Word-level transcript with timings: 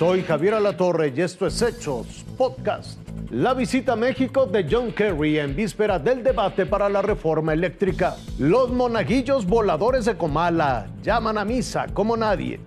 Soy 0.00 0.22
Javier 0.22 0.54
Alatorre 0.54 1.12
y 1.14 1.20
esto 1.20 1.46
es 1.46 1.60
Hechos 1.60 2.24
Podcast. 2.38 2.98
La 3.30 3.52
visita 3.52 3.92
a 3.92 3.96
México 3.96 4.46
de 4.46 4.66
John 4.66 4.92
Kerry 4.92 5.38
en 5.38 5.54
víspera 5.54 5.98
del 5.98 6.22
debate 6.22 6.64
para 6.64 6.88
la 6.88 7.02
reforma 7.02 7.52
eléctrica. 7.52 8.16
Los 8.38 8.70
monaguillos 8.70 9.44
voladores 9.44 10.06
de 10.06 10.16
Comala 10.16 10.86
llaman 11.02 11.36
a 11.36 11.44
misa 11.44 11.86
como 11.92 12.16
nadie. 12.16 12.60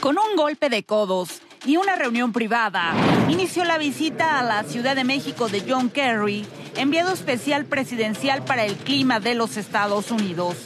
Con 0.00 0.16
un 0.18 0.34
golpe 0.36 0.70
de 0.70 0.82
codos 0.82 1.40
y 1.64 1.76
una 1.76 1.94
reunión 1.94 2.32
privada, 2.32 2.94
inició 3.28 3.62
la 3.62 3.78
visita 3.78 4.40
a 4.40 4.42
la 4.42 4.64
Ciudad 4.64 4.96
de 4.96 5.04
México 5.04 5.48
de 5.48 5.62
John 5.68 5.88
Kerry, 5.88 6.44
enviado 6.76 7.12
especial 7.12 7.64
presidencial 7.64 8.44
para 8.44 8.64
el 8.64 8.74
clima 8.74 9.20
de 9.20 9.36
los 9.36 9.56
Estados 9.56 10.10
Unidos. 10.10 10.56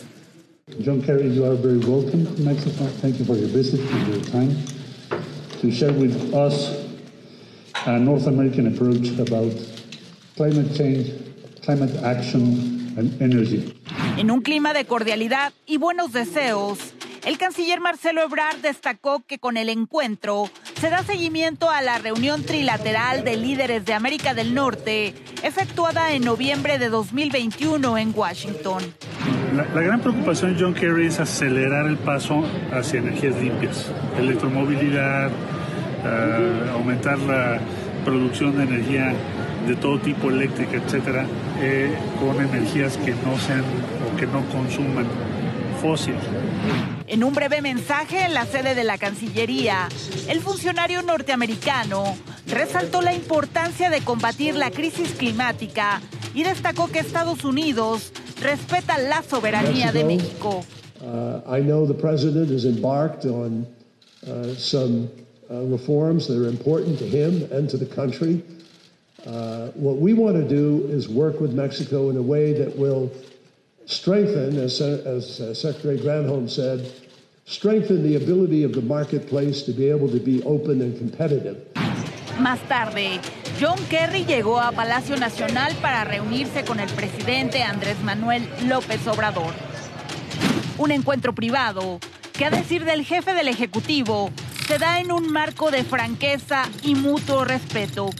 John 0.83 1.03
Kerry, 1.03 1.35
you 1.35 1.45
are 1.45 1.57
very 1.57 1.77
welcome 1.77 2.25
to 2.25 2.43
Mexico. 2.43 2.87
Thank 3.03 3.19
you 3.19 3.27
for 3.27 3.37
your 3.37 3.51
visit 3.51 3.80
and 3.80 4.15
your 4.15 4.25
time 4.30 4.78
to 5.61 5.71
share 5.71 5.93
with 5.93 6.35
us 6.35 6.71
a 7.87 7.98
North 7.98 8.27
American 8.27 8.67
approach 8.67 9.09
about 9.19 9.53
climate 10.37 10.75
change, 10.75 11.12
climate 11.62 11.95
action, 12.05 12.95
and 12.97 13.21
energy. 13.21 13.75
En 14.17 14.31
un 14.31 14.43
clima 14.43 14.73
de 14.73 14.84
cordialidad 14.84 15.53
y 15.67 15.79
buenos 15.79 16.12
deseos, 16.12 16.79
el 17.25 17.39
canciller 17.39 17.81
Marcelo 17.81 18.23
Ebrard 18.23 18.59
destacó 18.59 19.21
que 19.27 19.39
con 19.39 19.57
el 19.57 19.69
encuentro 19.69 20.51
se 20.81 20.91
da 20.91 21.03
seguimiento 21.03 21.70
a 21.70 21.83
la 21.83 21.98
reunión 21.98 22.43
trilateral 22.43 23.25
de 23.25 23.37
líderes 23.37 23.84
de 23.84 23.95
América 23.95 24.34
del 24.34 24.55
Norte 24.55 25.15
efectuada 25.43 26.12
en 26.12 26.25
noviembre 26.25 26.79
de 26.79 26.89
2021 26.89 27.98
en 27.98 28.12
Washington. 28.15 28.83
La, 29.59 29.83
gran 29.83 30.01
preocupación 30.01 30.55
de 30.55 30.62
John 30.62 30.73
Kerry 30.73 31.09
es 31.09 31.19
acelerar 31.19 31.89
el 31.89 31.97
paso 31.97 32.45
hacia 32.73 33.01
energías 33.01 33.34
limpias, 33.42 33.91
electromovilidad, 34.17 35.31
uh, 35.31 36.70
aumentar 36.75 37.19
la 37.19 37.59
producción 38.05 38.56
de 38.56 38.62
energía 38.62 39.12
de 39.67 39.75
todo 39.75 39.98
tipo 39.98 40.31
eléctrica, 40.31 40.77
etcétera, 40.77 41.27
eh, 41.61 41.92
con 42.20 42.41
energías 42.41 42.97
que 42.98 43.11
no 43.11 43.36
sean 43.36 43.64
o 44.06 44.17
que 44.17 44.29
no 44.29 44.45
consuman 44.47 45.09
fósil. 45.83 46.14
En 47.09 47.25
un 47.25 47.34
breve 47.34 47.61
mensaje 47.61 48.27
en 48.27 48.34
la 48.34 48.47
sede 48.47 48.77
de 48.77 48.84
la 48.84 48.97
Cancillería, 48.97 49.89
el 50.29 50.41
funcionario 50.41 51.03
norteamericano 51.03 52.17
resaltó 52.47 53.03
la 53.03 53.12
importancia 53.12 53.91
de 53.91 54.03
combatir 54.03 54.55
la 54.55 54.70
crisis 54.70 55.14
climática 55.14 56.01
y 56.33 56.45
destacó 56.45 56.86
que 56.86 57.01
Estados 57.01 57.45
Unidos 57.45 58.12
respeta 58.41 58.98
la 58.98 59.22
soberanía 59.22 59.92
de 59.92 60.05
México. 60.05 60.64
Uh, 61.00 61.41
I 61.47 61.61
know 61.61 61.86
the 61.86 61.94
president 61.94 62.50
has 62.50 62.64
embarked 62.64 63.25
on 63.25 63.67
uh, 64.27 64.55
some 64.55 65.08
uh, 65.50 65.62
reforms 65.62 66.27
that 66.27 66.36
are 66.36 66.48
important 66.48 66.98
to 66.98 67.06
him 67.06 67.48
and 67.53 67.70
to 67.70 67.77
the 67.77 67.86
country. 67.86 68.42
Uh, 69.27 69.69
what 69.75 69.97
we 69.97 70.12
want 70.12 70.36
to 70.36 70.48
do 70.48 70.86
is 70.89 71.08
work 71.08 71.41
with 71.41 71.53
Mexico 71.53 72.11
in 72.11 72.17
a 72.17 72.22
way 72.22 72.53
that 72.53 72.77
will 72.77 73.11
strengthen, 73.86 74.58
as, 74.58 74.80
as 74.80 75.41
uh, 75.41 75.55
Secretary 75.55 75.98
Granholm 75.98 76.48
said, 76.48 76.92
strengthen 77.47 78.02
the 78.02 78.17
ability 78.17 78.62
of 78.62 78.73
the 78.73 78.83
marketplace 78.83 79.62
to 79.62 79.73
be 79.73 79.89
able 79.89 80.08
to 80.08 80.20
be 80.20 80.42
open 80.42 80.83
and 80.83 80.97
competitive. 80.98 81.56
Más 82.39 82.61
tarde, 82.69 83.20
John 83.61 83.78
Kerry 83.91 84.25
llegó 84.25 84.61
a 84.61 84.70
Palacio 84.70 85.17
Nacional 85.17 85.75
para 85.83 86.05
reunirse 86.05 86.64
con 86.64 86.78
el 86.78 86.89
presidente 86.91 87.64
Andrés 87.64 88.01
Manuel 88.05 88.48
López 88.67 89.05
Obrador. 89.09 89.53
Un 90.77 90.92
encuentro 90.92 91.34
privado 91.34 91.98
que 92.34 92.45
a 92.45 92.51
decir 92.51 92.84
del 92.84 93.05
jefe 93.05 93.35
del 93.35 93.48
Ejecutivo 93.48 94.30
se 94.69 94.79
da 94.79 95.01
en 95.01 95.11
un 95.11 95.33
marco 95.33 95.73
de 95.73 95.83
franqueza 95.83 96.63
y 96.85 96.95
mutuo 96.95 97.45
respeto. 97.45 98.11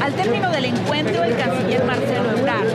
Al 0.00 0.14
término 0.14 0.52
del 0.52 0.66
encuentro, 0.66 1.24
el 1.24 1.36
canciller 1.36 1.84
Marcelo 1.84 2.30
Ebrard 2.38 2.68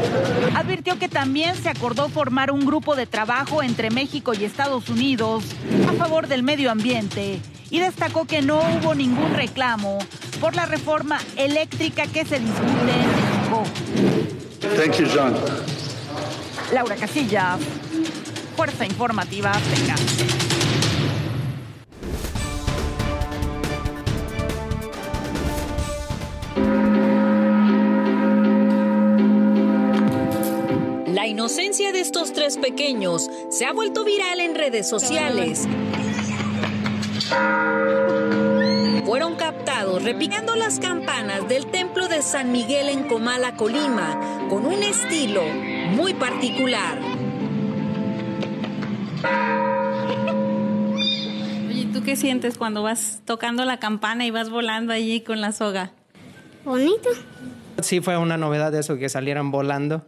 advirtió 0.54 1.00
que 1.00 1.08
también 1.08 1.56
se 1.56 1.70
acordó 1.70 2.10
formar 2.10 2.52
un 2.52 2.66
grupo 2.66 2.98
de 2.98 3.06
trabajo 3.06 3.64
entre 3.64 3.90
México 3.90 4.34
y 4.34 4.44
Estados 4.44 4.90
Unidos 4.90 5.46
a 5.88 5.94
favor 5.94 6.28
del 6.28 6.44
medio 6.44 6.70
ambiente 6.72 7.40
y 7.70 7.80
destacó 7.80 8.26
que 8.26 8.42
no 8.42 8.60
hubo 8.60 8.96
ningún 8.96 9.34
reclamo 9.34 10.00
por 10.40 10.56
la 10.56 10.66
reforma 10.66 11.20
eléctrica 11.36 12.08
que 12.08 12.26
se 12.26 12.40
discute 12.40 12.70
en 12.70 12.86
México. 12.86 13.64
Thank 14.76 14.98
you, 14.98 15.08
John. 15.14 15.36
Laura 16.72 16.96
Casillas, 16.96 17.60
Fuerza 18.56 18.86
Informativa 18.86 19.52
Azteca. 19.52 19.96
La 31.08 31.28
inocencia 31.28 31.92
de 31.92 32.02
estos 32.02 32.34
tres 32.34 32.58
pequeños 32.58 33.30
se 33.50 33.66
ha 33.66 33.74
vuelto 33.74 34.04
viral 34.04 34.40
en 34.40 34.56
redes 34.56 34.88
sociales. 34.88 35.68
Captados 39.80 40.04
repicando 40.04 40.56
las 40.58 40.78
campanas 40.78 41.48
del 41.48 41.68
templo 41.68 42.10
de 42.10 42.22
San 42.22 42.52
Miguel 42.52 42.90
en 42.90 43.08
Comala, 43.08 43.56
Colima, 43.56 44.20
con 44.50 44.66
un 44.66 44.84
estilo 44.84 45.42
muy 45.92 46.14
particular. 46.14 47.00
Oye, 51.70 51.88
¿tú 51.94 52.04
qué 52.04 52.18
sientes 52.18 52.58
cuando 52.58 52.84
vas 52.84 53.22
tocando 53.24 53.64
la 53.64 53.80
campana 53.80 54.26
y 54.26 54.32
vas 54.32 54.50
volando 54.50 54.92
allí 54.92 55.22
con 55.22 55.40
la 55.40 55.54
soga? 55.54 55.92
Bonito. 56.66 57.08
Sí, 57.82 58.02
fue 58.02 58.18
una 58.18 58.36
novedad 58.36 58.76
eso, 58.76 58.98
que 58.98 59.08
salieran 59.08 59.50
volando 59.50 60.06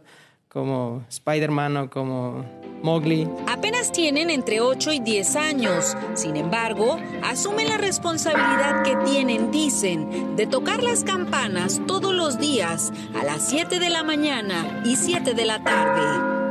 como 0.50 1.02
Spider-Man 1.08 1.76
o 1.78 1.88
como 1.88 2.44
Mowgli. 2.82 3.28
Apenas 3.46 3.92
tienen 3.92 4.30
entre 4.30 4.60
8 4.60 4.92
y 4.92 5.00
10 5.00 5.36
años. 5.36 5.96
Sin 6.14 6.36
embargo, 6.36 6.98
asumen 7.22 7.68
la 7.68 7.78
responsabilidad 7.78 8.82
que 8.82 8.96
tienen, 9.04 9.50
dicen, 9.50 10.36
de 10.36 10.46
tocar 10.46 10.82
las 10.82 11.04
campanas 11.04 11.80
todos 11.86 12.14
los 12.14 12.38
días 12.38 12.92
a 13.18 13.24
las 13.24 13.48
7 13.48 13.78
de 13.78 13.90
la 13.90 14.02
mañana 14.02 14.82
y 14.84 14.96
7 14.96 15.34
de 15.34 15.44
la 15.44 15.62
tarde. 15.62 16.42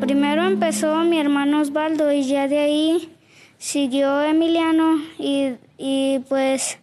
Primero 0.00 0.44
empezó 0.44 0.96
mi 1.04 1.18
hermano 1.20 1.60
Osvaldo 1.60 2.10
y 2.12 2.24
ya 2.24 2.48
de 2.48 2.58
ahí 2.58 3.12
siguió 3.58 4.22
Emiliano 4.22 4.96
y, 5.18 5.52
y 5.76 6.20
pues 6.28 6.78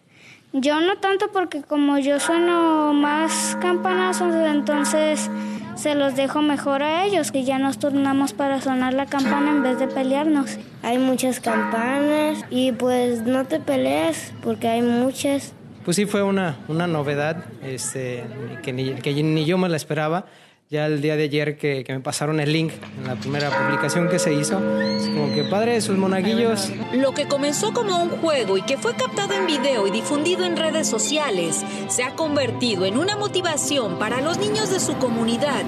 yo 0.52 0.80
no 0.80 0.96
tanto 0.96 1.30
porque 1.32 1.62
como 1.62 1.98
yo 1.98 2.20
sueno 2.20 2.94
más 2.94 3.58
campanazos, 3.60 4.34
entonces 4.34 5.30
se 5.78 5.94
los 5.94 6.16
dejo 6.16 6.42
mejor 6.42 6.82
a 6.82 7.04
ellos, 7.04 7.30
que 7.30 7.44
ya 7.44 7.58
nos 7.58 7.78
turnamos 7.78 8.32
para 8.32 8.60
sonar 8.60 8.94
la 8.94 9.06
campana 9.06 9.50
en 9.50 9.62
vez 9.62 9.78
de 9.78 9.86
pelearnos. 9.86 10.58
Hay 10.82 10.98
muchas 10.98 11.38
campanas 11.40 12.44
y 12.50 12.72
pues 12.72 13.22
no 13.22 13.44
te 13.44 13.60
pelees 13.60 14.32
porque 14.42 14.68
hay 14.68 14.82
muchas. 14.82 15.52
Pues 15.84 15.96
sí 15.96 16.04
fue 16.04 16.22
una, 16.22 16.56
una 16.66 16.86
novedad 16.86 17.44
este, 17.62 18.24
que, 18.62 18.72
ni, 18.72 18.94
que 18.94 19.22
ni 19.22 19.44
yo 19.44 19.56
me 19.56 19.68
la 19.68 19.76
esperaba. 19.76 20.26
Ya 20.70 20.84
el 20.84 21.00
día 21.00 21.16
de 21.16 21.22
ayer 21.22 21.56
que, 21.56 21.82
que, 21.82 21.94
me 21.94 22.00
pasaron 22.00 22.40
el 22.40 22.52
link 22.52 22.72
en 22.98 23.06
la 23.06 23.14
primera 23.14 23.48
publicación 23.48 24.06
que 24.10 24.18
se 24.18 24.34
hizo, 24.34 24.58
es 24.82 25.08
como 25.08 25.34
que 25.34 25.44
padre, 25.44 25.80
sus 25.80 25.96
monaguillos. 25.96 26.70
Lo 26.92 27.14
que 27.14 27.26
comenzó 27.26 27.72
como 27.72 28.02
un 28.02 28.10
juego 28.10 28.58
y 28.58 28.62
que 28.62 28.76
fue 28.76 28.94
captado 28.94 29.32
en 29.32 29.46
video 29.46 29.86
y 29.86 29.90
difundido 29.90 30.44
en 30.44 30.58
redes 30.58 30.86
sociales 30.86 31.64
se 31.88 32.04
ha 32.04 32.14
convertido 32.16 32.84
en 32.84 32.98
una 32.98 33.16
motivación 33.16 33.98
para 33.98 34.20
los 34.20 34.36
niños 34.36 34.70
de 34.70 34.78
su 34.78 34.98
comunidad, 34.98 35.64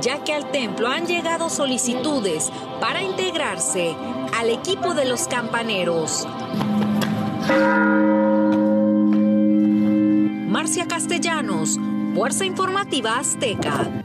ya 0.00 0.22
que 0.22 0.32
al 0.32 0.48
templo 0.52 0.86
han 0.86 1.08
llegado 1.08 1.50
solicitudes 1.50 2.52
para 2.80 3.02
integrarse 3.02 3.96
al 4.38 4.50
equipo 4.50 4.94
de 4.94 5.06
los 5.06 5.26
campaneros. 5.26 6.28
Marcia 10.48 10.86
Castellanos, 10.86 11.80
Fuerza 12.14 12.44
Informativa 12.44 13.18
Azteca. 13.18 14.04